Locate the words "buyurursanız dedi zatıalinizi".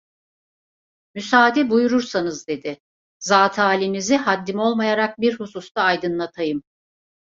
1.69-4.15